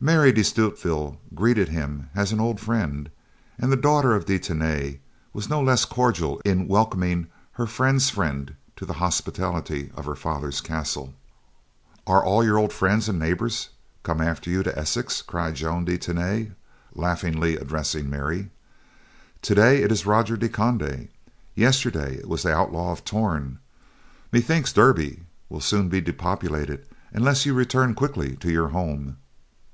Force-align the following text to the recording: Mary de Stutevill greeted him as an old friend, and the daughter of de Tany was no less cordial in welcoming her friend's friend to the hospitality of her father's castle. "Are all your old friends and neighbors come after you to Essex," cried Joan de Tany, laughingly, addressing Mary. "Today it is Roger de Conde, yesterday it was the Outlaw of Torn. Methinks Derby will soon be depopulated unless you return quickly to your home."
Mary 0.00 0.30
de 0.32 0.42
Stutevill 0.42 1.18
greeted 1.34 1.68
him 1.68 2.08
as 2.14 2.30
an 2.30 2.38
old 2.40 2.60
friend, 2.60 3.10
and 3.58 3.70
the 3.72 3.76
daughter 3.76 4.14
of 4.14 4.24
de 4.26 4.38
Tany 4.38 5.00
was 5.32 5.48
no 5.48 5.60
less 5.60 5.84
cordial 5.86 6.38
in 6.44 6.68
welcoming 6.68 7.26
her 7.52 7.66
friend's 7.66 8.08
friend 8.10 8.54
to 8.76 8.84
the 8.86 8.94
hospitality 9.04 9.90
of 9.94 10.04
her 10.04 10.14
father's 10.14 10.60
castle. 10.60 11.14
"Are 12.06 12.22
all 12.24 12.44
your 12.44 12.58
old 12.58 12.72
friends 12.72 13.08
and 13.08 13.18
neighbors 13.18 13.70
come 14.02 14.20
after 14.20 14.50
you 14.50 14.62
to 14.62 14.78
Essex," 14.78 15.20
cried 15.22 15.56
Joan 15.56 15.84
de 15.84 15.98
Tany, 15.98 16.52
laughingly, 16.94 17.56
addressing 17.56 18.08
Mary. 18.08 18.50
"Today 19.42 19.82
it 19.82 19.90
is 19.92 20.06
Roger 20.06 20.36
de 20.36 20.48
Conde, 20.48 21.08
yesterday 21.54 22.16
it 22.18 22.28
was 22.28 22.42
the 22.42 22.54
Outlaw 22.54 22.92
of 22.92 23.04
Torn. 23.04 23.58
Methinks 24.32 24.72
Derby 24.72 25.24
will 25.48 25.60
soon 25.60 25.88
be 25.88 26.00
depopulated 26.00 26.86
unless 27.12 27.44
you 27.44 27.52
return 27.54 27.94
quickly 27.94 28.36
to 28.36 28.50
your 28.50 28.68
home." 28.68 29.16